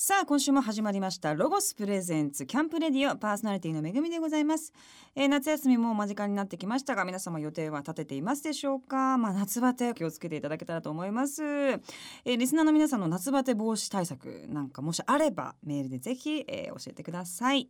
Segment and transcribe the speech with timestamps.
[0.00, 1.34] さあ今週も始まりました。
[1.34, 4.72] ロゴスプレゼンツキャンプレディオパーソナリティのめぐみでございます、
[5.16, 9.18] えー夏休みも間近になってきましたが皆様予定は立てていますでしょうか？
[9.18, 17.68] まあ夏バテ気をつけていただけたらと思います、えーリスナーの皆さんの夏バテ防止対策なんかもしあればメールでぜひ、えー教えてください。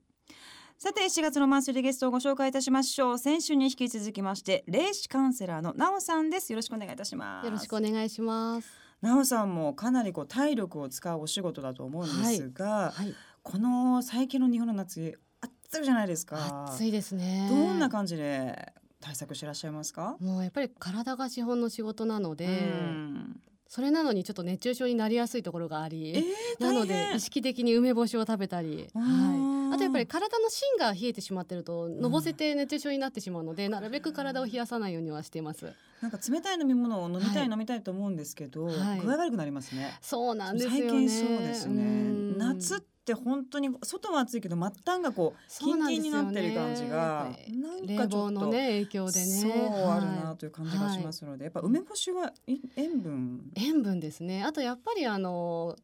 [0.76, 6.52] さて4月のマンスリーゲストをご紹介いたしましょう先週に引き続きまして霊視カウンセラーのなおさんです。
[6.52, 7.46] よろしくお願いいたします。
[7.46, 8.87] よろしくお願いします。
[9.00, 16.66] なおさんもかなりこう体力を使うお仕事だと思うんですが、はい、この最近の日本の夏暑いじゃないですか。
[16.68, 17.46] 暑いですね。
[17.50, 20.16] どんな感じで対策してらっしゃいますか？
[20.18, 35.72] もうやっぱり体が資本の仕事なので、うんそれなのにちょっと熱中症になりやすいところがあえり、ー、なので意識的に梅干しを食べたり、あはーい、あとやっぱり体の芯が冷えてしまってるとのぼせて熱中症になってしまうので、なるべく体を冷やさないようにはしています。
[36.00, 37.50] なんか冷たい飲み物を飲みたい、はい。
[37.50, 39.00] 飲みたいと思うんですけど、はい。
[39.00, 39.98] 具合悪くなりますね。
[40.00, 40.78] そうなんですよね。
[40.78, 41.82] 最近そうですね。
[41.82, 42.38] うん。
[42.38, 49.26] 夏って本当に外は暑いけど末端がこうキンキンになってる感じがなんかちょっとね影響でね。
[49.26, 53.50] そうあるはいなという感じがしますので、やっぱ梅干しはい塩分？
[53.56, 54.44] 塩分ですね。
[54.44, 55.76] あとやっぱりあの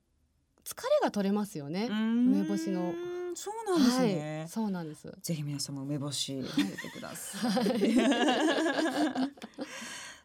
[0.65, 2.93] 疲れが取れますよね、梅梅干しの。
[3.37, 4.49] そうなんですね、はい。
[4.49, 5.13] そうなんです。
[5.23, 7.65] ぜひ皆様梅干し食べてください。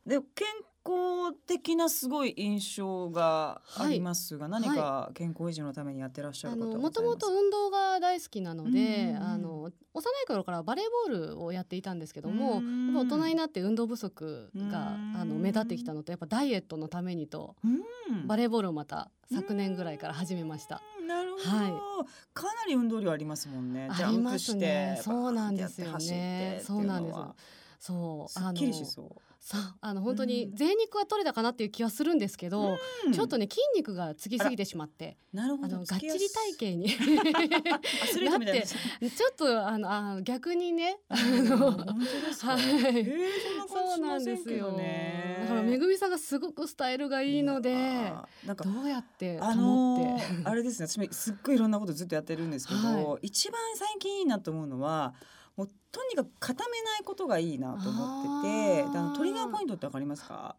[0.09, 0.47] で健
[0.83, 18.25] 康的なすごい印象がありますが、何か健康維持のためにやってらっしゃあることもともと運動が大好きなので、あの幼い頃からバレーボールをやっていたんですけども、うんやっぱ大人になって運動不足がうんあの目立ってきたのとやっぱダイエットのためにとうん。
[18.25, 20.81] バレーボールをまた昨年ぐらいから始めました。
[20.99, 21.07] うん。
[21.07, 23.89] なるほど、はかなり運動量ありますもんね。
[23.95, 25.95] ジあャンプりますしてねそうなんですよ。
[25.97, 27.15] ねそうなんです
[27.79, 29.21] そうすっきりしそう。
[29.41, 35.77] さあの本当うんに贅肉は取れたかなっていう気はするんですけど、うんちょっとね筋肉がつきすぎてしまってなるほど。
[35.77, 36.11] あのがっちり
[36.57, 36.89] 体型に
[38.03, 38.65] アスリートみたいな。
[38.67, 42.57] ちょっとあのあ逆にねあうんの本当ですか？
[42.57, 45.37] はいえーそんな感じしませそうなんですよね。
[45.43, 47.73] だからめぐみさんがすごくスタイルがいいので
[48.45, 55.13] なんかどうやってあ保って、のーあれですね私もすっごいいろんなことずっとやってるんですけど、は一番最近いいなと思うのは
[55.59, 60.55] もうとにかく固めないことがいいなと思っててあのトリガーポイントってわかりますか？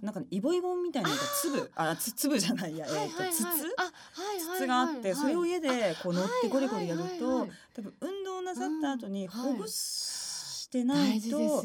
[0.00, 4.66] なんかねイボイボみたいななんか粒あつ粒じゃないや、えー、と筒あはいはいはい筒？
[4.68, 11.64] があって、それを家でこう乗ってゴリゴリやると、多分運動なさった後にほぐしてないと、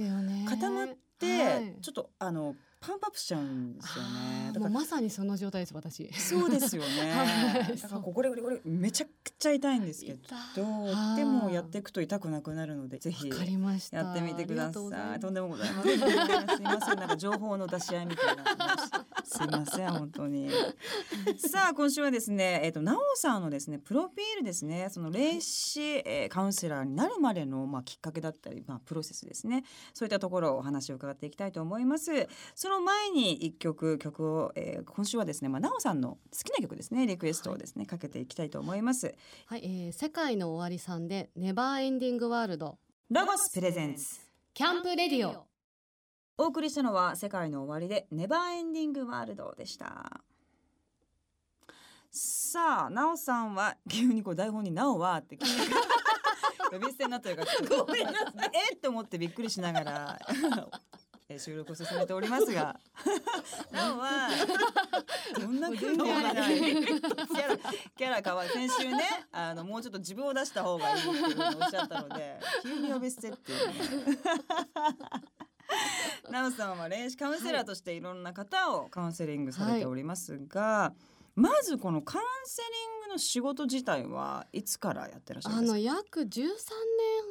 [0.50, 0.88] 固まっ
[1.20, 1.76] て、はい。
[1.80, 7.12] ちょっとあのパンプアップしちゃうんですよねだからまさにその状態です私そうですよね。
[7.16, 15.20] はいだからこうゴリゴリゴリめちゃくちゃ痛いんですけ痛ど、はいでもやっていくと痛くなくなるので、ぜひやってみてください。
[15.20, 16.00] とんでもございません。
[16.00, 17.00] すいません。
[17.00, 18.44] なんか情報の出し合いみたいな。
[19.34, 20.50] すいません本当に。
[21.38, 29.64] さあ今週はですね、えっ、となおさんのですねプロフィールですね、その霊視、えーカウンセラーになるまでのまあきっかけだったり、まあプロセスですね。
[29.94, 32.28] そういったところをお話を伺っていきたいと思います。
[32.54, 39.16] その前に一曲曲を、えー今週はですね、まあなおさんの好きな曲ですね、リクエストをですね、かけていきたいと思います。
[39.48, 42.78] はい、えー、世界の終わりさんでネバーエンディングワールド
[43.10, 44.22] ロゴスプレゼンツ。
[44.54, 45.53] キャンプレディオ
[46.38, 50.22] お送りしたのは世界の終わりでネバーエンディングワールドでした。
[52.10, 55.74] さあ、なおさんは急にこう台本になおはって聞いて
[56.72, 60.20] 呼び捨てになってるからごめんなさえっと思ってびっくりしながら
[61.30, 62.80] えー収録を進めておりますが、
[63.72, 64.30] なおは
[65.40, 67.58] どんな風にはないキャラ
[67.96, 74.18] キャラかわいい先週ねあのもうちょっと自分を出した方がいいっていうふうにおっしゃったので急に呼び捨てっていうね。
[76.32, 80.94] なおさんは霊視カウンセラーとしていろんな方をカウンセリングされておりますが、
[81.36, 82.68] まずこのカウンセリ
[83.00, 85.78] ングの仕事自体はいつからやってらっしゃるあんですか？
[85.78, 86.54] の約13年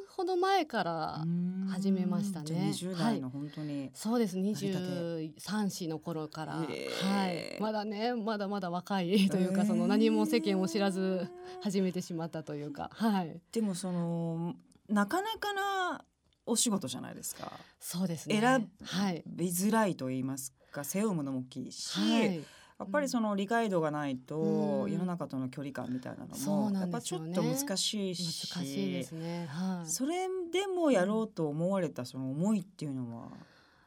[0.08, 1.25] ほど前から
[1.70, 2.72] 始めましたね。
[2.72, 4.36] じゃあ20代の本当に、そうです。
[4.36, 4.66] りたて。
[4.66, 7.16] 23歳の頃から、へー。
[7.16, 11.28] はい、まだねまだまだ若いというか、へーその何も世間を知らず
[11.62, 12.90] 始めてしまったというか。
[12.93, 13.40] はい。
[13.52, 14.55] でもその
[14.88, 16.05] なかなかな
[16.47, 17.53] お仕事じゃないですか。
[17.81, 18.41] そうですね。
[18.41, 22.43] 選はい、見づらいと言いますか背負うものも大きいし、はい、や
[22.85, 24.93] っぱりその理解度がないと、うん。
[24.93, 29.47] 世の中との距離感みたいなのもやっぱちょっと難しいし難しいですね。
[29.49, 29.89] はい。
[29.89, 33.29] それでもやろうと思われたその思いっていうのは、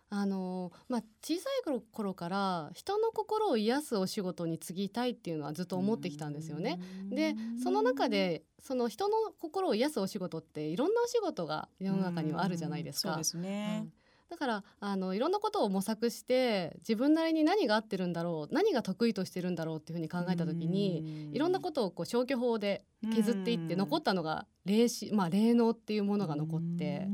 [0.09, 6.79] あのまあ、小さい頃頃から人の心を癒すお仕事に就きたいっていうのはずっと思ってきたんですよね。
[7.09, 13.09] でその中でその人の心を癒すお仕事っていろんなお仕事が世の中にはあるじゃないですか。
[13.09, 13.81] そうですね。
[13.83, 14.04] うん
[14.35, 22.83] だからあのいろんなことを模索して自分なりに何が合ってるんだろう何が得意としてるんだろうっていうふうに考えた時にいろんなことをこう消去法で
[23.13, 27.07] 削っていって残ったのが霊視、まあ、霊能っていうものが残って。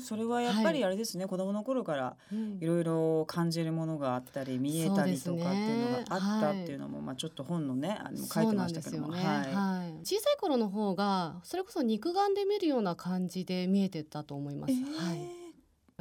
[0.00, 2.16] それはやっぱりあれですね、はい、子供の頃から
[2.60, 9.52] いろいろ感じるものがあったり見えたりとかっていうのがあったっていうのも、まあ、ちょっと本のねあの書いてましたけども、ねはい。
[9.52, 14.72] はい、小さい頃の方がそれこそ肉眼で見るような感じで見えてたと思います。
[14.72, 15.37] えー、はい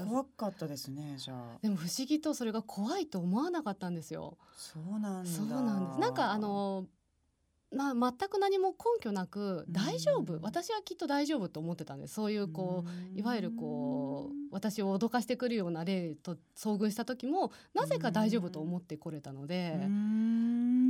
[0.06, 1.58] 怖かったですねじゃあ。
[1.62, 4.38] でも不思議とそれが怖いと思わなかったんですよ。
[4.56, 6.00] そうなんそうなんです。
[6.00, 6.86] なんかあの
[7.76, 12.14] まあ、全く何も根拠なく大丈夫、私はきっと大丈夫と思ってたんです。
[12.14, 12.86] そういうこ
[13.16, 19.78] ういわゆるこう私を脅かしてくるような例と遭遇した時もなぜか大丈夫と思ってこれたので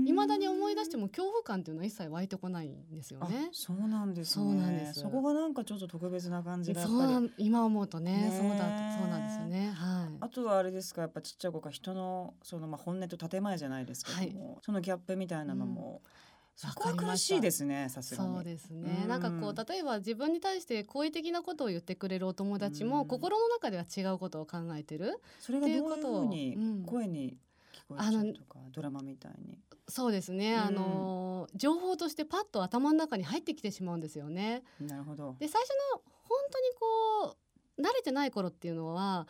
[0.06, 3.50] いまだに思い出しても恐怖感っていうのは一切湧いてこないんですよね。
[3.54, 5.00] そうなんです、ね、そうなんです。
[5.00, 8.68] そこがなんかちょっと特別な感じがそう今思うとね、ね、そうだ
[9.00, 9.72] そうなんですよね。
[9.72, 10.18] はい。
[10.22, 16.27] あとはあれですかやっぱちっちゃい子が人のそのまあ本音と建前じゃないですけども、はい、そのギャップみたいなのも、うん
[16.58, 26.58] そこは苦しいですねさすがそうですね、ん、なんかこう例えば自分に対して好意的なことを言ってくれるお友達も心の中では違うことを考えてるそれがどういうふうに
[26.88, 27.38] 声に
[27.74, 29.60] 聞こえちゃうとか、ドラマみたいに。
[29.88, 34.64] そうですね、あの情報としてパッと頭の中に入ってきてしまうんですよね。
[34.82, 35.38] なるほど。
[35.40, 37.38] で最初の本当にこ
[37.78, 39.28] う慣れてない頃っていうのは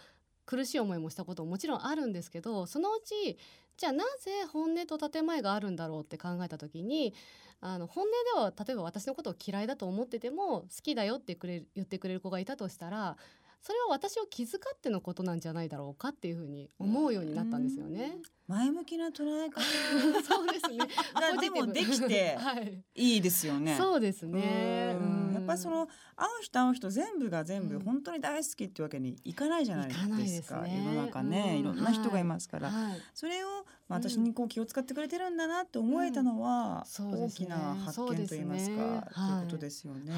[0.48, 3.38] 苦しい思いもしたことももちろんあるんですけどそのうち
[3.78, 7.14] じゃあなぜ本音と建前があるんだろうって考えた時に
[7.60, 13.18] あの本音では例えば私のことを嫌いだと思ってても好きだよってくれる言ってくれる子がいたとしたら
[13.62, 18.20] それは私を気遣ってのことなんじゃないだろうかっていうふうに思うようになったんですよね。
[18.48, 19.62] 前向きな捉え方
[20.24, 20.78] そうですね。
[21.42, 22.38] でもできて
[22.96, 23.76] いいですよね。
[23.78, 24.96] そうですね。
[24.96, 29.96] やっぱりその会う人会う人全部が全部本当に大好きってわけにいかないじゃないで
[30.28, 30.64] すか。
[30.68, 32.72] 世の中ね、いろんな人がいますから、
[33.14, 33.48] それを
[33.88, 40.14] まあ私にこう気を使ってくれてるんだなって思えたのは大きな発見と言いますか、ということですよね。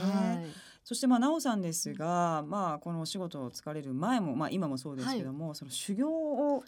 [0.84, 6.64] そしてまあ奈緒さんですが、まあこのお仕事を疲れる前もまあ今もそうですけども、その修行を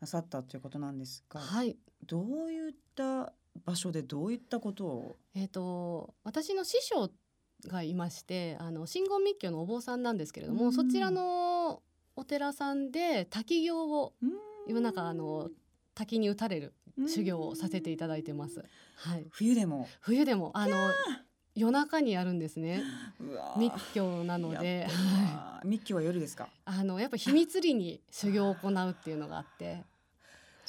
[0.00, 1.76] なさったということなんですが、はい、
[2.06, 3.32] どういった
[3.64, 5.16] 場所でどういったことを？
[5.34, 7.10] えっ、と私の師匠
[7.68, 11.82] がいましてあの真言密教のお坊さんなんですけれども、そちらの
[12.16, 14.12] お寺さんで滝行を
[14.66, 15.48] 今なんかあの
[15.94, 16.74] 滝に打たれる
[17.06, 18.64] 修行をさせていただいてます。
[18.96, 19.26] はい。
[19.30, 20.76] 冬でも冬でもあの
[21.54, 22.82] 夜中にやるんですね。
[23.58, 24.86] 密教なので、
[25.64, 26.48] 密教は夜ですか？
[26.64, 29.82] あのやっぱ秘密裏に修行を行うっていうのがあって。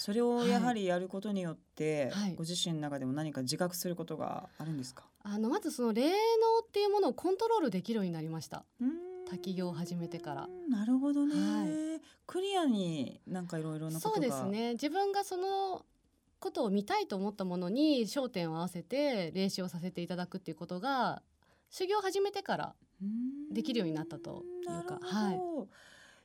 [0.01, 5.03] それをやはりやることによって、はい、ご自身の中でも何か自覚することがあるんですか？
[5.21, 6.15] あのまずその霊能
[6.63, 8.63] っていうものをコントロールできるようになりました。
[9.29, 10.49] 滝行を始めてから。
[10.67, 11.35] なるほどね。
[11.35, 14.71] はい、クリアになんかいろいろなそうですね。
[14.71, 15.85] 自分がその
[16.39, 21.21] ことを見たいと思ったものに焦点を合わせて霊視をさせていただくっていうことが
[21.69, 22.73] 修行を始めてから
[23.51, 24.97] できるようになったというか。
[24.99, 25.39] はい、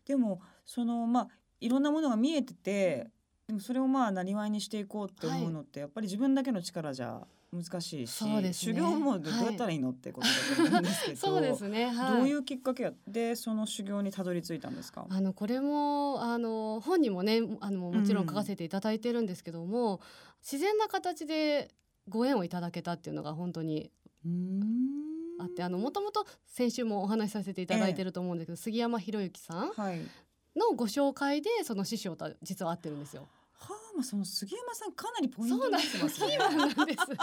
[0.06, 1.28] でもそのまあ
[1.60, 3.10] いろんなものが見えてて
[3.46, 7.20] でもそれをまあなりわいにしていこうって思うのって、やっぱり自分だけの力じゃ
[7.52, 15.06] 難しいし、ね、修行もどうやったらいいの、はい、ってことだと思うんですけど そうですね、はい、どういうきっかけでその修行にたどり着いたんですか？
[15.08, 20.00] あのこれもあの本にもねあのもちろん書かせていただいてるんですけども、うん、
[20.42, 21.70] 自然な形で
[22.08, 23.90] ご縁をいただけたっていうのが本当に
[25.38, 29.72] あってあのもともと先週もお話しさせていただいてると思うんですけど、ええ、杉山博之さん
[30.56, 33.28] のご紹介でその師匠と実は会ってるんですよ。
[33.96, 36.38] はあ、まあ、その杉山さんかなりポイントになってますね。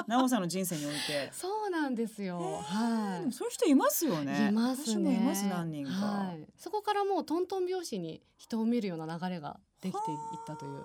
[0.08, 1.30] なおさんの人生において。
[1.32, 2.62] そうなんですよ。
[2.63, 3.32] はい。
[3.32, 4.50] そういう人いますよね。
[4.50, 5.15] いますね。
[5.15, 6.46] います何人か、はい。
[6.58, 10.84] そこからもうトントン拍子に人を見るような流れができていったという。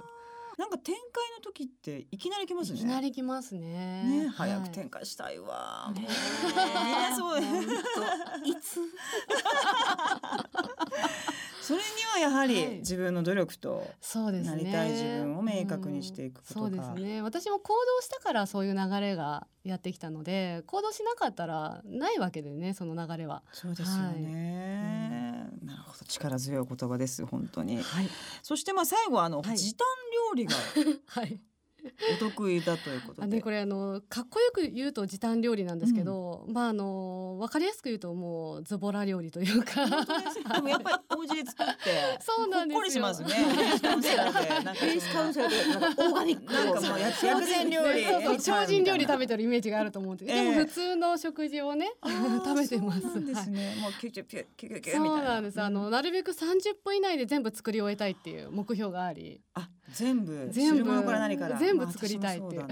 [0.59, 1.03] なんか展開
[1.37, 2.79] の時っていきなり来ますね。
[2.79, 4.03] いきなり来ますね。
[4.25, 5.93] ね、早く展開したいわ。
[5.95, 6.11] みんな
[7.17, 7.41] そう。
[7.41, 7.45] い
[8.61, 8.81] つ？
[11.69, 11.85] それに
[12.15, 17.21] はやはり自分の努力となりたい自分を明確にしていくことが、そうですね。
[17.21, 23.43] 私も行動したからそういう流れがやってきたので行動しなかったらないわけでねその流れは。
[23.53, 25.59] そうですよね、はい。
[25.61, 26.07] うん、なるほど。
[26.07, 28.09] 力強い言葉です本当に、はい、
[28.43, 29.87] そしてまあ最後あの、はい、時短
[30.31, 30.55] 料理が
[31.21, 31.39] はい
[32.17, 33.23] お得意だということで。
[33.23, 43.29] あねこれあのかっこよく言うと時短料理なんですけど、まああのわかりやすく言うともうズボラ料理というかでもやっぱりお家で作って そうなんですよほっこりしますね。
[43.81, 53.01] カウンセラースカウンセラーでなんかオーガニックなんかもうや薬膳料理ねそうそう精進料理食べててるイメージがあると思うんですでも普通の食事をね 食べてます。
[53.03, 53.77] そうなんですはいね。
[53.81, 55.29] もうキュキュキュキュキュキュそみたいうな。
[55.35, 55.61] なんです。
[55.61, 60.91] あのなるべく30分以内で全部作り終えたいっていう目標があり、あ全部全部
[61.59, 62.57] 全部作りたいって。
[62.57, 62.67] いう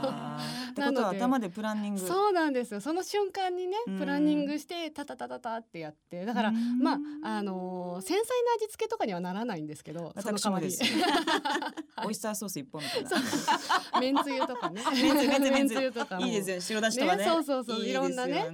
[0.00, 0.40] な。
[0.90, 2.00] ので頭でプランニング。
[2.00, 2.80] そうなんですよ。
[2.80, 3.98] その瞬間にねうん。
[3.98, 6.78] プランニングしてタタタタタってやって、だからうん。
[6.78, 10.82] まああのー繊細な味付けとかにはならないんですけど、私もです。
[12.04, 14.00] オイスターソース一本みたいな。
[14.00, 14.82] めんつゆとかね、
[15.50, 16.26] めんつゆとかも。
[16.26, 16.60] いいですよ。
[16.60, 17.24] 白だしとかね。
[17.24, 17.84] ねそうそうそう。
[17.84, 18.46] いろんなね。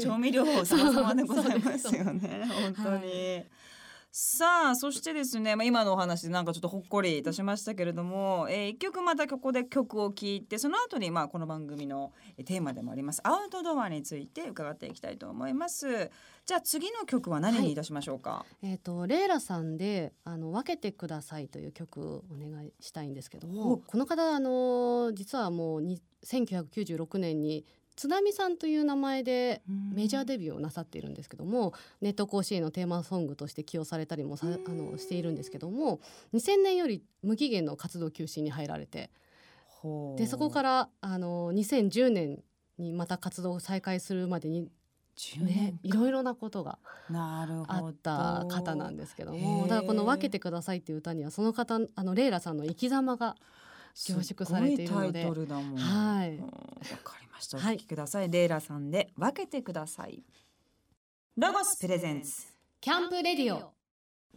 [0.00, 2.48] 調味料様々でございますよね。
[2.74, 3.44] 本当に、
[4.18, 16.10] さあそしてですね、まあ、今のお話でなんかちょっとほっこりいたしましたけれども、えー、一曲またここで曲を聴いてその後にまあこの番組のえーテーマでもありますアウトドアについて伺っていきたいと思います。
[16.46, 23.50] じゃあ次の曲は何にいたしましょうか、えっ、とレイラさんであの分けてくださいという曲をお願いしたいんですけどお。
[23.50, 27.66] も、この方あの実はもうに1996年に
[27.96, 36.00] 津波さんという名前でメジャーデビューをなさっているんですけどもネット甲子園のテーマソングとして起用されたりもさあのしているんですけども
[36.34, 39.10] 2000年より無期限の活動休止に入られて
[40.16, 42.42] でそこからあの2010年
[42.78, 44.68] にまた活動を再開するまでに
[45.16, 46.78] 10ねいろいろなことが
[47.68, 49.68] あった方なんですけどへもー。
[49.68, 53.36] だからこの「分けてください」っていう歌にはその方あのレイラさんの生き様が
[53.96, 55.00] 凝縮されているので。
[55.00, 55.76] すごいタイトルだもん。
[55.78, 56.36] はい。
[56.36, 56.50] うんわ
[57.02, 57.56] かりました。
[57.56, 57.76] おはい。
[57.76, 60.22] 聞きください、レイラさんで分けてください。
[61.36, 62.46] ロゴスプレゼンツ。
[62.80, 63.72] キャンプレディオ。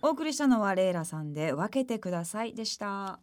[0.02, 3.20] お送りしたのはレイラさんで分けてくださいでした。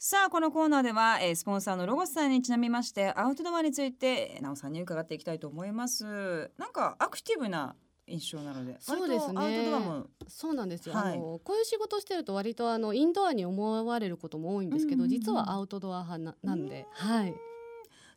[0.00, 6.52] さあこのコーナーでは、えースポンサーのロゴスさんにちなみましてアウトドアについてえーなおさんに伺っていきたいと思います。
[6.56, 7.74] なんかアクティブな
[8.08, 8.76] 印象なので。
[8.80, 9.34] そうですね。
[9.36, 10.06] アウトドアも。
[10.26, 11.14] そうなんですよ、はい。
[11.14, 15.20] あのこういう仕事してると割とあのインドアに思われることも多いんですけど、うんうんうん。
[15.20, 17.34] 実はアウトドア派ななんで、はい、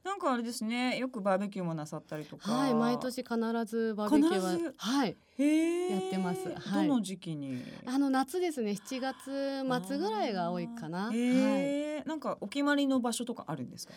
[0.03, 0.97] なんかあれですね。
[0.97, 2.51] よくバーベキューもなさったりとか。
[2.51, 5.17] はい、毎年必ずバーベキューははい。
[5.37, 6.47] やってます。
[6.53, 6.87] はい。
[6.87, 7.63] どの時期に？
[7.85, 8.71] あの夏ですね。
[8.71, 11.07] 7月末ぐらいが多いかな。
[11.07, 13.93] はい、なんかお決まりの場所とかあるんですか？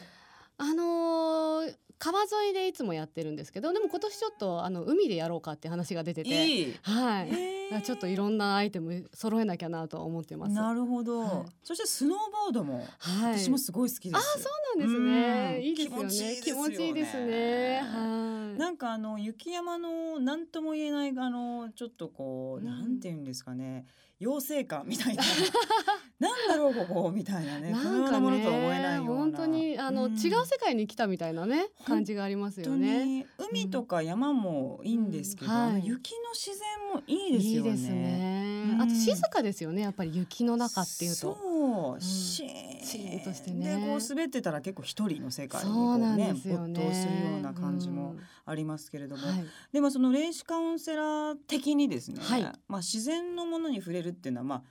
[0.58, 6.75] あのー川沿いでいつもやってるんですけどでも今年ちょっとあの海でやろうかって話が出てていい。
[6.82, 10.52] はい、だへからちょっといろんなアイテム揃えなきゃなと思ってます。
[10.52, 14.16] なるほど、はいそしてスノーボードも、はい、私もすごい好きです。
[14.16, 15.56] あそうなんですね。
[15.56, 16.40] うんいいですよね。
[16.42, 17.80] 気持ちいいですね。
[17.80, 18.43] はい。
[18.58, 23.87] なんかあの雪山の何とも言えないあのちょっとこう、うんなんていうんですかね。
[24.20, 25.23] 妖精感みたいな。
[26.20, 27.73] なんだろうここみたいなね。
[27.73, 29.14] このようなんかなものとは思えねないような。
[29.14, 30.12] 本当にあの、うん。
[30.12, 33.04] 違う世界に来たみたいなね感じがありますよね。
[33.04, 35.73] に海とか山もいいんですけど、うん。
[35.75, 35.87] はい。
[35.87, 37.70] 雪の自然もいいですよね。
[37.70, 38.62] いいですね。
[38.73, 38.82] うん。
[38.82, 39.82] あと静かですよね。
[39.82, 41.16] やっぱり雪の中っていうと。
[41.16, 42.00] そう、ん。
[42.00, 46.74] シーンシーンとしてねでこう滑ってたら結構一人の世界にこそううね没ね。
[46.74, 49.44] 頭するような感じもありますけれども、はい。
[49.72, 54.62] でもその霊視カウンセラー的にですね、はいまあ自然のものに触れるっていうのはまあ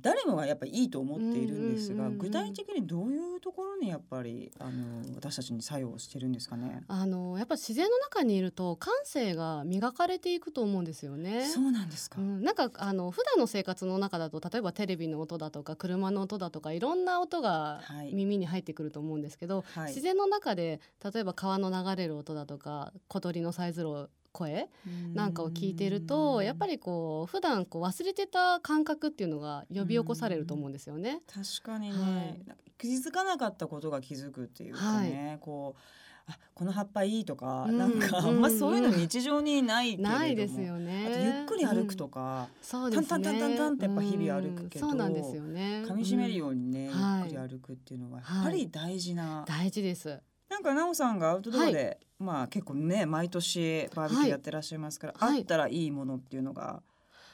[0.00, 4.70] 誰もがやっぱりいいと思っているんですが、うんうんうんうん具体的にどういうところにやっぱりあの
[5.16, 6.82] 私たちに作用してるんですかね？
[6.88, 11.46] あのやっぱ自然の中にいると感性が磨かれていくと思うんですよね。
[11.46, 12.20] そうなんですか。
[12.20, 20.80] うん、なんかあの普段の生活の中だと例えばテレビの音だとか車の音だとかいろんな音がはい耳に入ってくると思うんですけど、はい自然の中で
[21.12, 24.68] 例えば川の流れる音だとか小鳥のさえずる声？
[25.14, 31.22] なんかを聞いているとやっぱりりこう普段こう忘れてた感覚っていうのが呼び起こされると思うんですよね。
[31.32, 32.44] 確かにね、はい。
[32.78, 35.80] 気づかなかったことが気づくっていうかね、こう
[36.26, 41.22] あこの葉っぱいいとか、うんなんかあんまそういうの日常にないけれども、ないですよね。
[41.38, 42.10] ゆっくり歩くとうん。
[42.10, 43.06] か、そうですね。
[43.08, 45.84] タンタンタンタンタンってやっぱ日々歩くけどうんそうなんですよね。
[45.86, 47.32] 噛み締めるよううにね、はい。
[47.32, 50.20] ゆっくり歩くっていうのはやっぱり大事な、ん大事です。
[50.50, 55.40] なんか奈緒さんがアウトドアで、まあ結構ね毎年バーベキューやってらっしゃいますから、はい。
[55.40, 56.82] あったらいいものっていうのが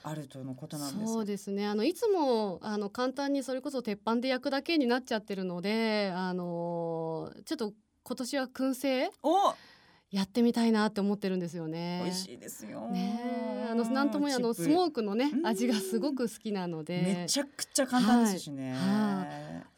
[0.03, 1.67] あるとのことなんですそうですね。
[1.67, 9.55] あのいつもあの簡単にそれこそ鉄板で焼くだけになっちゃってるのであのちょっと今年は燻製お！
[10.11, 12.01] やってみたいなって思ってるんですよね。
[12.05, 12.89] 美味しいですよ。
[12.89, 13.21] ね
[13.67, 13.69] え。
[13.71, 15.47] あのなんともあのスモークのねうん。
[15.47, 17.03] 味がすごく好きなので。
[17.03, 18.73] めちゃくちゃ簡単ですしね。
[18.73, 19.25] は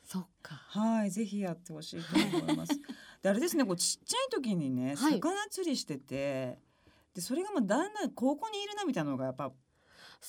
[0.04, 0.54] そっか。
[0.54, 2.72] はい、ぜひやってほしいと思います。
[3.22, 5.14] で、あれですね、こうちっちゃい時にね、はい。
[5.14, 6.58] 魚釣りしてて。
[7.14, 9.52] で、それがまあだんだん高校にいるなみたいなのがやっぱ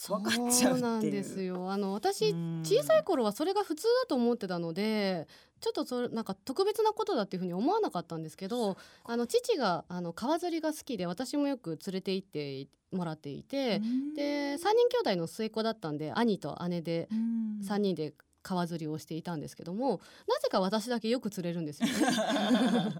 [0.09, 0.53] 分かっちゃうっていう。
[0.53, 2.61] そうなんですよあの私うん。
[2.63, 5.27] 小さい頃はそれが普通だと思ってたので
[5.61, 13.79] ちょっとそれなんか特別なことだっていうふうに思わなかったんですけどあの父があの川釣りが好きで私もよく連れて行ってもらっていて
[14.15, 17.59] で3人兄弟の末っ子だったんで兄と姉でうん。
[17.63, 21.93] 3人で川釣りをしていたんですけどもなぜか私だけよく釣れるんですよね。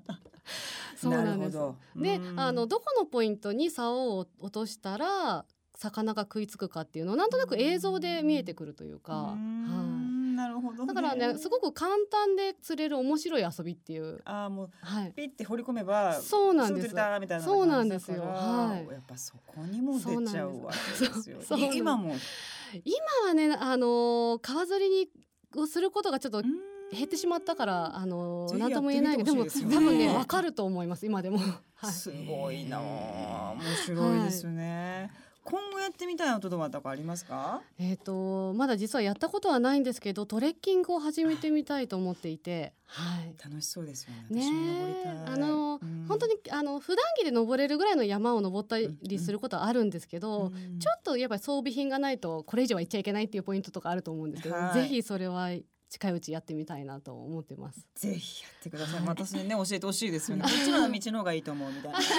[0.96, 1.58] そうなんです。
[1.96, 2.40] でうん。
[2.40, 5.46] あのどこのポイントに竿を落としたら
[5.76, 16.90] 魚が食いつくかっていうのをなんとなく映像で見えてくるというか、うはんなるほどい、だからねすごく簡単で釣れる面白い遊びっていう、あーもうはい、ピッて掘り込めばそうなんです。
[17.44, 18.24] そうなんですよ。
[18.24, 18.92] はい。
[18.92, 21.40] やっぱそこにも出ちゃうわけですよ。
[21.74, 22.16] 今も？
[22.86, 25.10] 今はねあのー川釣りに
[25.56, 26.46] をすることがちょっとうん。
[26.92, 29.18] 減ってしまったからあのぜひーなんとも言えない。
[29.18, 31.40] けどでも多分ねわかると思います今でも。
[31.74, 33.56] はいすごいなあ。
[33.58, 35.10] 面白いですね、
[35.44, 37.62] 今後やってみたいアウトドアとかありますか？
[37.78, 44.50] えー、とまだ実はやったことはないんですけどトレッキングを始めてみたいと思っていて、はい、楽しそうですよね。
[44.50, 46.06] ねあの、うん。
[46.08, 50.80] 本当にあの普段着で登れるぐらいの山を登ったりすることはあるんですけど、うん。
[50.80, 54.74] ちょっとやっぱり装備品がないとこれ以上は行っちゃいけないっていうポイントとかあると思うんですけど、はい。
[54.74, 55.50] ぜひそれは
[55.94, 57.86] 近いうちやってみたいなと思ってます。
[57.96, 58.96] ぜひやってください。
[58.96, 60.44] はい私にね教えてほしいですよね。
[60.48, 62.02] こっちの道の方がいいと思うみたいな。
[62.02, 62.18] そう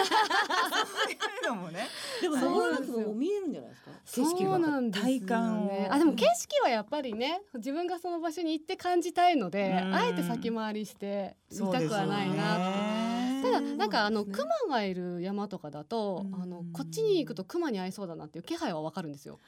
[1.11, 1.87] いうのもね。
[2.23, 3.91] でもはい登らなくても見えるんじゃないですか？
[4.07, 19.41] 景色そうがなんですよね体感をあでも景色はやっぱりね自分がその場所に行って感じたいのでうんあえて先回りして見たくはないななただなんかあのね熊がいる山とかだとうんあのこっちに行くと熊に会いそうだなっていう気配はわかるんですよ。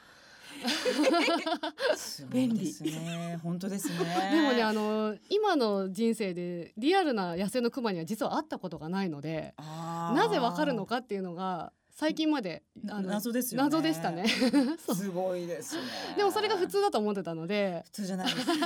[2.31, 3.39] 便利ですね。
[3.43, 3.99] 本当ですね。
[4.33, 13.65] でもねあの今の人生でリアルな野生の熊には実は会ったことがないのでなぜわかるのかっていうのが最近まであの謎ですよね。
[13.65, 14.27] 謎でしたね。
[14.95, 15.83] すごいですね。
[16.17, 18.47] でもそれが普通だと思ってたので普通じゃないです。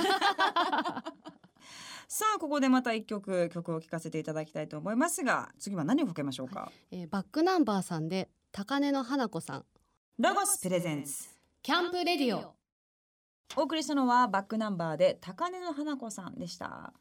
[2.13, 9.65] さあここでまた一曲曲を聴かせていただきたいと思いますが次は何をかけましょうか、えーバックナンバーさんで高根の花子さん
[10.19, 11.29] ロゴスプレゼンツ
[11.63, 12.55] キャンプレディオ。
[13.55, 16.91] お送りしたのはバックナンバーで高根の花子さんでした。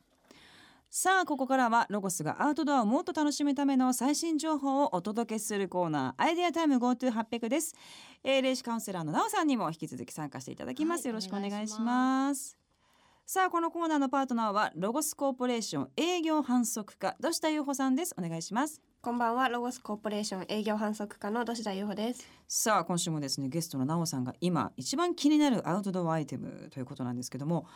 [0.91, 7.75] さあここからはロゴスがアウトドアをもっと楽しむための最新情報をお届けするコーナーアイデアタイム GoTo800 です、
[8.23, 12.59] えー、霊視カウンセラーのなおさんにも引き続き参加していただきます、はいよろしくお願いします。
[13.25, 18.15] さあこのコーナーのパートナーはロゴスコーポレーション営業販促課土下優穂さんです。
[18.19, 22.29] お願いしますこんばんはロゴスコーポレーション営業販促課の土田優穂です。
[22.47, 27.67] さあ今週もですねゲストのなおさんが今一番気になるアウトドアアイテムということなんですけども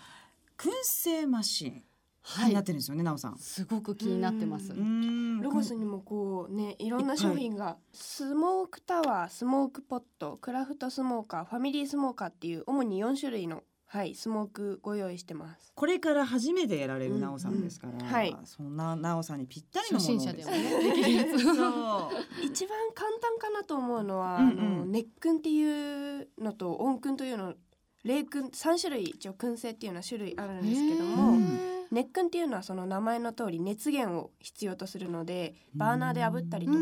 [0.59, 1.83] 燻製マシン
[2.23, 3.39] 気はいになってるんですよね、なおさん。
[3.39, 4.75] すごく気になってます。
[4.75, 13.63] ロゴスにもこうねいろんな商品がスモークタワースモークポットクラフトスモーカーファミリースモーカーっていう主に4種類の
[13.95, 15.73] はいスモークご用意してます。
[15.73, 17.21] これから初めてやられるうん。
[17.21, 18.01] なおさんですから、うん。
[18.01, 18.37] はい。
[18.45, 22.17] そんななおさんにぴったりの初ものをです心者でもね。
[22.43, 24.59] 一番簡単かなと思うのは、うんうん。
[24.59, 27.55] あの熱燻っていうのと温燻というの
[28.03, 31.75] 冷燻3種類一応燻製っていうのは種類あるんですけどうもん。
[31.93, 36.79] 熱燻っていうのはその名前の通り熱源を必要とするのでバーナーで炙ったりとか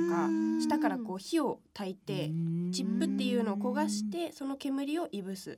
[0.60, 2.30] 下からこう火を焚いて
[2.72, 5.54] チップっていうのを焦がしてその煙をいぶすっ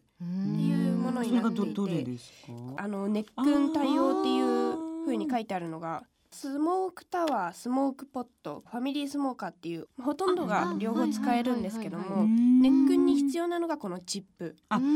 [0.56, 0.73] ていう
[1.04, 2.32] ものになっていてそれがどどれです
[2.76, 2.82] か？
[2.82, 14.56] あの熱燻対応っていう風に書いてあるのがスモークタワースモークポットファミリースモーカーっていうほとんどが両方使えるんですけどはいはいも熱燻に必要なのがこのチップ。
[14.68, 14.86] あここ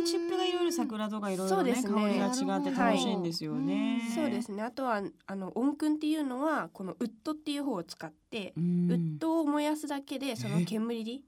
[0.00, 1.82] のチップがいろいろ桜とかいろいろねね。
[1.82, 4.02] 香りが違って楽しいんですよね。
[4.14, 4.62] そうですね。
[4.62, 8.90] あとはあの温燻っていうのはこのウッドっていう方を使ってうん。
[8.90, 11.24] ウッドを燃やすだけでその煙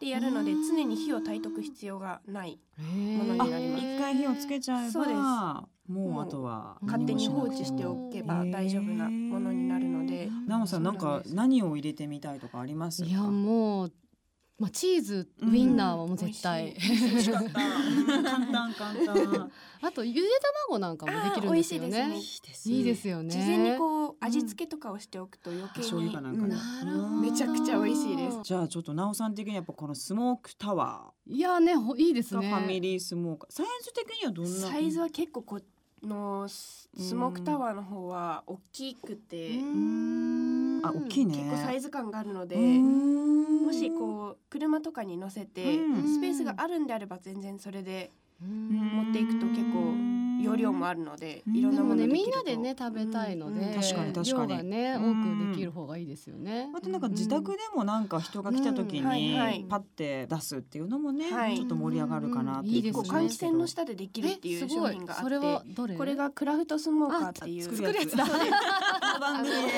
[0.00, 3.84] でやるので常に火を焚いとく必要がないものあになります。
[3.84, 5.16] 一回火をつけちゃえばそうです。
[5.92, 10.28] もうあとは勝手に放置しておけば大丈夫なものになるので。
[10.46, 13.02] なおさんなんか何を入れてみたいとかあります？
[13.02, 13.92] かいやもう、
[14.60, 17.46] まあ、チーズウインナーはもう絶対、美美味しかった。
[17.46, 19.50] うん簡単簡単。
[19.82, 20.28] あとゆで
[20.68, 22.02] 卵なんかもできるんですよね。
[22.02, 23.30] 味しいですいいですよね。
[23.30, 32.50] 事前にこう味付けとかをしておくと余計醤に、油かなんめちゃくちゃ美味しいですじゃあちょっとなおさん的にやっぱこのスモークタワいやねほいいですね。
[32.50, 33.52] ファミリースモーカー。
[33.52, 34.50] サイズ的にはどんな？
[34.68, 35.60] サイズは結構こ
[36.02, 40.80] のススモークタワーの方は大きくて、うん。
[40.82, 41.36] あ大きいね。
[41.36, 43.66] 結構サイズ感があるので、うん。
[43.66, 46.14] もしこう車とかに乗せてうん。
[46.16, 48.10] スペースがあるんであれば全然それで
[48.42, 48.68] うん。
[48.70, 51.76] 持っていくと結構容量もあるのでいろん。
[51.76, 52.14] でもねなものできると。
[52.14, 53.74] みんなでね食べたいので、うん。
[53.74, 54.48] 確かに確かに。
[54.52, 55.10] 量がねうん。
[55.10, 56.68] 多くできる方がいいですよね。
[56.74, 61.56] あとなんか自宅でもなんか人が来た時にパッて出すっていうのもね、はい。
[61.56, 64.92] ちょっと盛り上がるかなっていういいですねこう換気扇の下でできるっていうえすごい。
[64.92, 65.96] 商品があそれはってどれ？
[65.96, 67.64] これがクラフトスモーカーっていう。
[67.64, 68.26] 作るやつだ。
[69.20, 69.72] 番組で。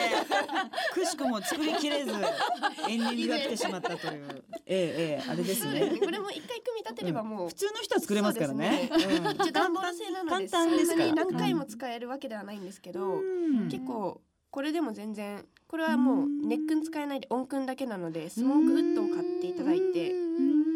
[0.95, 5.99] くしくも作りきれずエンディングが来てしまったという、ええええあれですね。
[6.01, 8.91] これも一回組み立てればもう普通の人は作れますからね。
[9.35, 11.07] 一応段ボール製なので簡単ですから。
[11.09, 13.69] そんなに何回も使えるわけではないんですけど、うん。
[13.69, 20.13] 結構これでも全然これはもうネックン使えないで音訓だけなのでスモークウッドを買っていただいて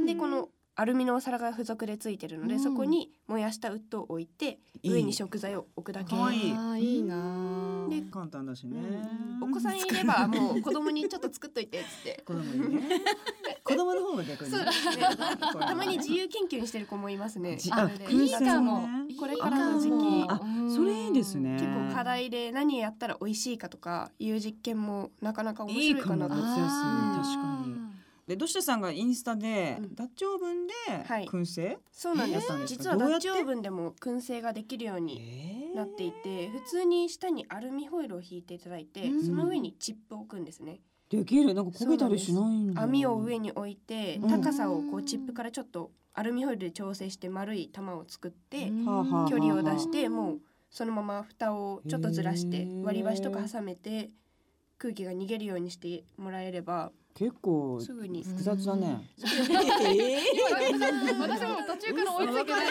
[0.06, 0.48] でこの
[0.78, 2.60] アルミのお皿が付属でついてるので、うん。
[2.60, 4.92] そこに燃やしたウッドを置いていい。
[4.92, 6.10] 上に食材を置くだけ。
[6.10, 6.52] かわいい。
[6.52, 8.10] あーいいなでー。
[8.10, 8.76] 簡単だしね。
[9.42, 12.22] お子さんいればもう子供にちょっと作っといてっつって。
[12.26, 12.88] 子供にね。
[13.64, 14.56] 子供の方が逆にね。
[14.58, 14.66] そう。
[14.66, 15.06] ですね。
[15.58, 17.56] たまに自由研究にしてる子もいますね。
[17.56, 18.80] じそれであいいかも。
[18.82, 18.88] ね。
[19.18, 19.94] これからの時期。
[20.28, 20.38] あ
[20.74, 21.54] それいいですね。
[21.54, 26.34] 結構課題で何やったら美味しいかとかいう実験もなかなか面白いかなと。
[26.34, 26.52] いいかも。
[26.52, 26.68] 夏休み。
[26.68, 27.85] あー確かに
[28.26, 29.94] でどしたさんがインスタでうん。
[29.94, 30.72] ダッチオーブンで
[31.06, 32.46] はい燻製、そうなんです。
[32.50, 33.28] えー実はどうやって？
[33.28, 39.24] ダッチオーブンでも燻製ができるようにえなっていて普通に下にアルミホイルを引いていただいてうん。
[39.24, 40.80] その上にチップを置くんですね。
[41.08, 41.54] できる？
[41.54, 42.82] なんか焦げたりしないんだ。
[42.82, 44.28] 網を上に置いてうん。
[44.42, 49.28] 高さをこうチップからちょっとアルミホイルで調整して丸い玉を作ってはあはあ。
[49.30, 54.10] 距離を出してもうそのまま蓋をちょっとずらして割り箸とか挟めて
[54.78, 59.26] 空気が逃げるようにしてもらえれば結構すぐに複雑だね、今
[61.26, 62.66] 私も途中から追いついてない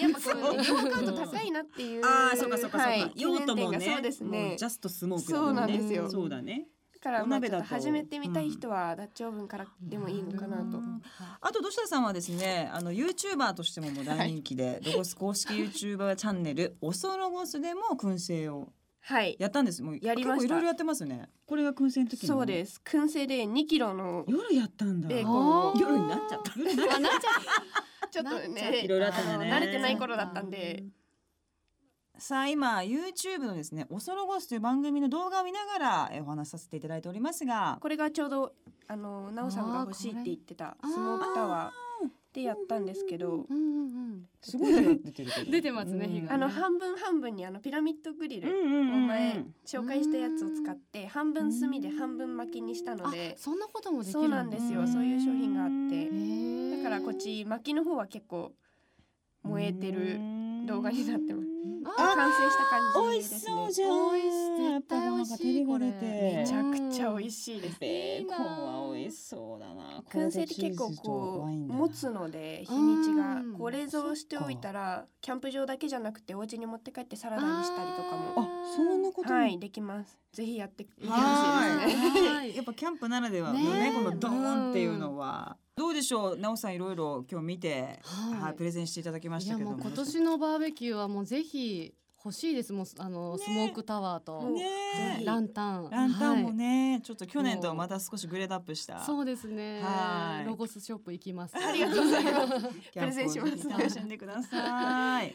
[0.00, 3.12] やっぱこうね量買うと高いなっていうああそうかそうかそうか、はい。
[3.14, 3.80] 用途もね。
[3.80, 4.54] そうですもね。
[4.56, 6.10] うジャストスモークだそうなんですよ。
[6.10, 6.66] そうだね。
[6.68, 6.75] だ
[7.06, 7.56] からまあちょっと。
[7.56, 10.80] お鍋だと始めてみたい人はダッチオーブンからでもいいのかなと。
[11.40, 19.36] あとどしたさんはですねあの YouTuber としてももう大人気で、ロゴス公式 YouTuber チャンネルおそロゴスでも燻製をはい。
[19.38, 19.84] やったんです。
[19.84, 20.42] もうやりました。
[20.42, 21.28] 結構いろいろやってますね。
[21.46, 22.34] これが燻製の時の？
[22.34, 22.80] そうです。
[22.84, 25.08] 燻製で2キロの夜やったんだ。
[25.08, 26.52] 夜になっちゃった。
[26.96, 29.48] あなっちゃちょっとねいろいろあったね。
[29.48, 30.82] 慣れてない頃だったんで
[32.18, 37.78] さあ今 YouTube のですね「おそろごす」という番組の動画を見ながらえお話しさせていただいておりますが。
[37.80, 38.54] これがちょうど
[38.88, 43.82] あのなおさんが欲しいって言ってたスモークタワーでやったんですけどうんうんう
[44.14, 44.28] ん。
[44.40, 49.04] すごい色出てる出てますね火があの半分半分にあのピラミッドグリルうんうんうんうん。
[49.04, 56.76] お前紹介したやつを使って半分炭で半分薪にしたのあでそんなこともできるそうなんですよそういう商品があって。
[56.78, 58.52] だからこっち薪の方は結構
[59.42, 60.18] 燃えてる
[60.66, 61.48] 動画になってます。
[61.50, 61.55] あ
[61.96, 63.52] 完成した感美味しじですね。
[63.54, 64.12] そうじゃん。
[64.12, 70.02] 美味しいやっぱなんか照りが出て絶めちゃくちゃ美味しいですベーコンは美味しそうだな。
[70.10, 79.34] 燻製って結構こう持つので日にちがうんこう冷蔵しておいたらキャンプ場だけじゃなくてお家に持って帰ってサラダにしたりとかもあそんなことも。
[79.34, 82.28] はいできますぜひやってみてほはいしいですね。
[82.28, 82.54] はい。
[82.56, 83.92] やっぱキャンプならではのねね。
[83.94, 85.56] このドーンっていうのは。
[85.76, 86.36] どうでしょう？
[86.36, 88.40] なおさんいろいろ今日見てはい。
[88.40, 92.72] はいプレゼンしていただきましたけどいやもう今年のバーベキューはもうぜひ欲しいです。
[92.72, 93.44] もうあの、ね。
[93.44, 95.22] スモークタワーと、ね。
[95.24, 95.88] ランタン。
[95.90, 99.00] ランタンもはいね、ちょっと去年とはまた少しグレードアップした。
[99.04, 99.80] そうですね。
[99.80, 100.46] はい。
[100.46, 101.54] LOGOS ショップ行きます。
[101.56, 102.68] ありがとうございます。
[102.92, 105.34] プレゼンします楽しんでください。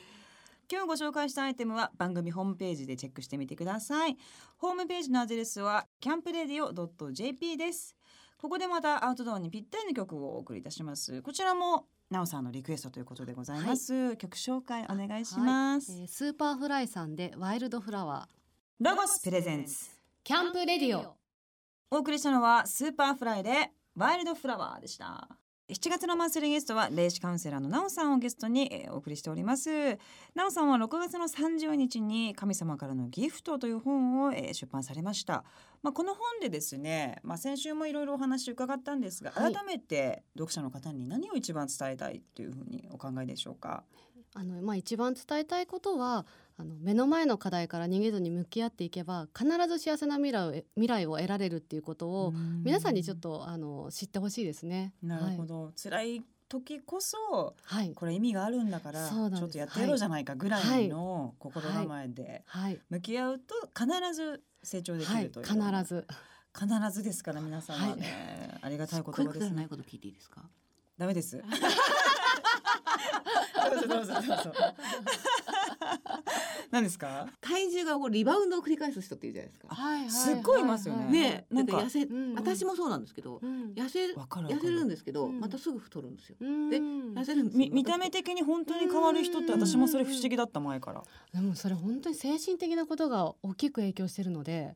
[0.71, 4.15] 今日ご紹介したアイテムは番組ホームページでチェックしてみてください。
[4.57, 7.93] ホームページのアドレスはキャンプレディオ .jp です。
[8.37, 11.21] ここでまたアウトドアにぴったりの曲をお送りいたします。
[11.23, 14.15] こちらもなおさんのリクエストということでございます。
[14.15, 15.91] 曲紹介お願いします。
[15.91, 19.89] えー Superfly さんで Wildflowerー LOGOS presents。
[20.23, 21.17] キャンプレディオ
[21.89, 25.27] お送りしたのは Superfly で Wildflower でした。
[25.71, 29.69] 7月のマンスリーゲストは霊視カウンセラーのなおさんをゲストにえーお送りしております。
[30.35, 35.45] なおさんは6月の30日に神様からのギフトという本をえー出版されました。
[35.81, 43.85] まあこの本でですね、まあ先週もいろいろお話伺ったんですが、はい改めて読者の方に何を一番伝えたいというふうにお考えでしょうか。
[44.33, 46.25] あのまあ一番伝えたいことは
[46.61, 52.31] あの目の前の課題から逃げずに向き合っていけば必ず幸せな未来を未来を得られるっていうことを
[52.63, 54.93] 皆さんにちょっとあの知ってほしいですね。
[55.01, 57.85] なるほど、辛い時こそはい。
[57.85, 57.93] はい。
[57.95, 62.79] これ意味があるんだからちょっとやってやろうじゃないかぐらいの心構えではい。
[62.89, 65.23] 向き合うと必ず成長できはい。
[65.25, 66.05] るという、必ず。
[66.53, 70.43] 必ずですから皆さんはね、ありがたい言葉ですねこと聞いていいですか？
[70.97, 71.41] ダメです
[73.71, 74.53] どうぞどうぞどうぞ
[76.71, 77.27] 何ですか？
[77.41, 79.67] 体重がこうリバウンドを繰り返す人っているじゃないですか。
[79.75, 81.05] はいはいすっごいいますよね。
[81.11, 83.73] ねなんかなんか痩せ、うん私もそうなんですけど、うん。
[83.73, 84.61] 痩せわかるわかる。
[84.61, 85.39] 痩せるんですけど、うん。
[85.39, 86.37] またすぐ太るんですよ。
[86.39, 86.69] うん。
[86.69, 91.03] で痩せるんです見た目的に本当に変わる人って私もそれ不思議だった前から。
[91.33, 94.75] でもそれ本当に精神的なことが大きく影響してるので。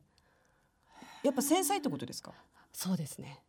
[1.22, 2.32] やっぱ繊細ってことですか？
[2.72, 3.42] そうですね。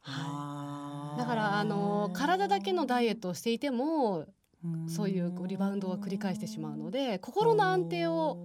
[0.00, 4.26] はだからあの体だけのダイエットをしていても
[4.88, 8.36] そういうリバウンドは繰り返してしまうので心の安定を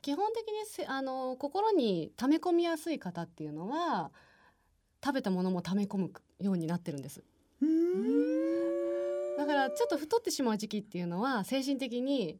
[0.00, 4.10] 基本的にせあの心に溜め込みやすい方っていうのは
[5.04, 7.22] 食べたものも溜め込むようになってるんです。
[9.36, 12.38] だからちょっと太ってしまう時期っていうのは精神的に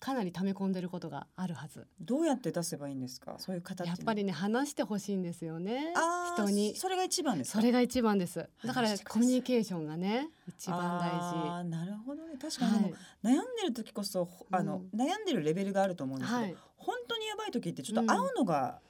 [0.00, 1.86] かなり溜め込んでることがあるはず。
[2.00, 3.34] どうやって出せばいいんですか？
[3.38, 5.92] そういう方やっぱりね話してほしいんですよね。
[6.34, 6.74] 人に。
[6.74, 7.58] それが一番ですか？
[7.60, 8.48] それが一番です。
[8.64, 12.34] だからコミュニケーションがね一番大あーなるほどね。
[12.40, 12.94] 確かにはい。
[13.22, 16.56] 悩んでる時こそほあの、う悩んでるレベルがあると思うんですけど、はい。
[16.78, 18.89] 本当にやばい時ってちょっと会うのがつ、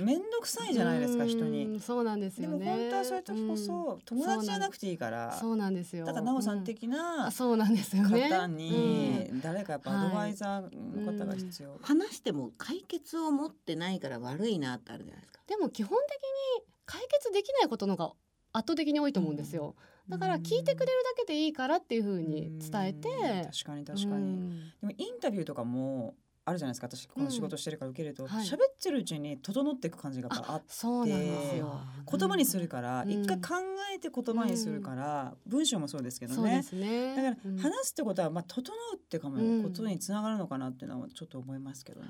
[0.00, 1.64] 面倒くさいじゃないですか人うに。
[1.64, 5.32] んそうなんですでもよね本当はそういう時こそ、友達じゃなくていいから。
[5.32, 6.06] そうなんですよ。
[6.06, 8.28] だから奈緒さんう的なあそうなんですよね。
[8.30, 11.78] 方に誰かやっぱアドバイザーの方が必要。
[11.82, 15.40] 話しても解決を持ってないから悪いなってあるじゃないですか。
[15.46, 16.16] でも基本的
[16.60, 18.12] に解決できないことのが
[18.52, 19.74] 圧倒的に多いと思うんですよ、
[20.08, 23.08] だから聞いてくれるだけでいいからっていう風に伝えて。
[23.08, 23.50] うん。
[23.50, 24.14] 確かに確かに。
[24.14, 24.50] うん。
[24.80, 26.14] でもインタビューとかも
[26.48, 26.86] あるじゃないですか。
[26.86, 28.24] 私この仕事してるから受けると。
[28.24, 28.46] はい。
[28.46, 31.80] 喋、ってるうちに整っていく感じがやっぱあってそうなんですよ。
[32.08, 33.10] 言葉にするからうん。
[33.10, 33.48] 一回考
[33.92, 36.64] えて言葉にするから、文章もそうですけどね。
[36.72, 37.16] ね。
[37.16, 37.58] だからうん。
[37.58, 42.06] 話すってことはまあ整うってかもうんことにつながるのかなっていうのはちょっと思いますけどね。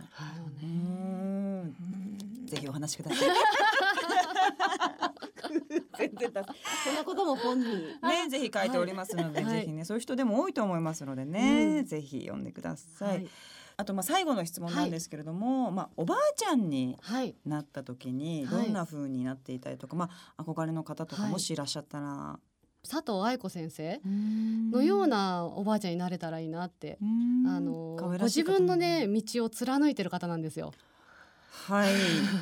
[2.44, 3.28] ぜひお話しください。
[5.98, 6.44] 全然だ。
[6.84, 7.70] そんなことも本人。
[8.02, 9.60] ね、ぜひ書いておりますので、はい。
[9.60, 11.84] ぜひね、そういう人でも多いと思いますのでね、うん。
[11.86, 13.26] ぜひ読んでください。
[13.76, 22.38] はいあと、まあ、最後の質問なんですけれども、まあ、おばあちゃんにはいなった時に、はいどんな風になっていたりとか、まあ、憧れの方とかはいもしいらっしゃったら。
[22.88, 25.06] 佐藤愛子先生ののよう。
[25.08, 26.98] なおばあちゃんになれたらいいなって
[27.46, 30.72] あのご自分のね道を貫いてる方なんですよ。
[31.66, 31.92] はい。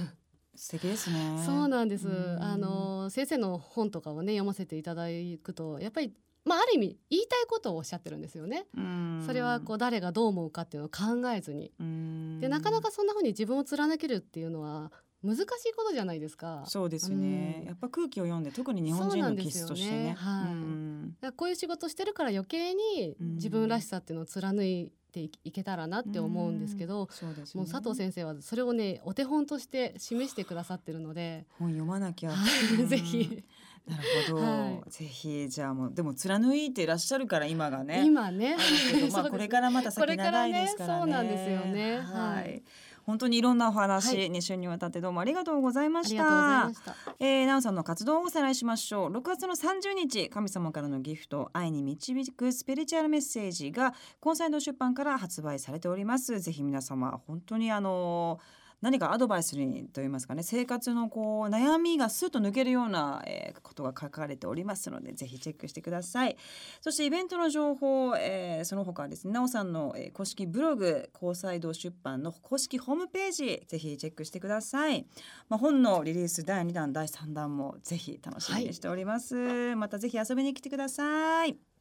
[0.55, 1.43] 素敵ですね。
[1.45, 2.07] そうなんです。
[2.07, 5.07] うんあの先生の本とかをね読ませていただ
[5.43, 6.13] くとやっぱり
[6.45, 8.67] まあある意味言いたいことをおっしゃってるんですよね。
[8.77, 9.23] うん。
[9.27, 11.73] それはこう誰がどう思うかっていうのを考えずに。
[11.81, 12.41] うん。
[12.41, 16.65] でなかなかそんな風に自分を貫けるっていうのは難しいことじゃないですか。
[16.67, 17.67] そうですね、うん。
[17.67, 20.15] やっぱ空気を読んで特に日本人の気質としてね。
[20.19, 20.53] はい。
[20.53, 23.35] うんこういう仕事してるから余計にうん。
[23.37, 27.63] 自分らしさっていうのを貫いていいけたらなって思うんですけど、そうですね。
[27.63, 32.33] もう佐藤先生はそれをねお手本として示してくださってるので、本読まなきゃ。
[32.33, 32.37] は
[32.83, 32.87] い。
[32.87, 33.45] ぜひ
[33.87, 38.03] なるほど、はぜひじゃあもうでも貫いていらっしゃるから今がね。
[38.05, 38.57] 今ね
[39.13, 41.01] まあこれからまた先長いですからね。
[41.01, 42.63] これからねそうなんですよねははいい。
[43.05, 46.23] 本当にいろんなお話、はい2週にわたってどうもありがとうございました。
[46.23, 47.17] ありがとうございました。
[47.21, 53.93] えー、なおさんの活動をおさらいしましょう6月の30日神様からのギフト愛に導くスピリチュアルメッセージが
[54.25, 58.41] 根菜の出版から発売されておりますぜひ皆様本当にあの
[58.85, 66.37] 何かアドバイスにといいますかね生活のこう悩みがスッと抜けるような、えーことが書かれておりますのでぜひチェックしてください。
[66.83, 75.07] そしてイベントの情報、えーその他はですねなおさんの、えー公式ブログ高裁堂出版の公式ホームページぜひチェックしてください。
[75.49, 81.74] まあ、本のリリース第2弾第3弾もぜひ楽しみにしております、またぜひ遊びに来てください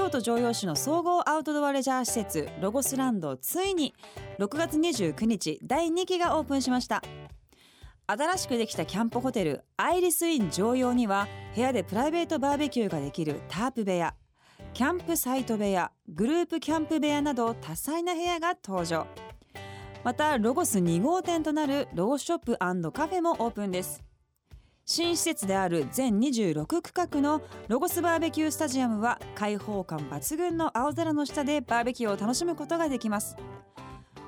[0.00, 3.92] 京都城陽市の総合アウトドアレジャー施設ロゴスランドついに
[4.38, 7.02] 6月29日第2期がオープンしました。
[8.06, 14.14] 新しくできたキャンプホテルアイリスイン城陽には部屋でプライベートバーベキューができるタープ部屋
[14.72, 19.06] キャンプサイト部屋グループキャンプ部屋など多彩な部屋が登場。
[20.02, 24.02] またロゴス2号店となるロゴショップカフェもオープンです。
[24.92, 33.36] 新施設である全26区画のロゴスバーベキュースタジアムは開放感抜群の青空の下でバーベキューを楽しむことができます。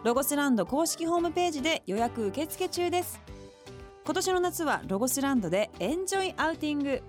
[0.05, 3.21] ロゴスランド公式ホームページで予約受付中です。
[4.05, 7.03] 今年の夏はロゴスランドでエンジョイアウティング。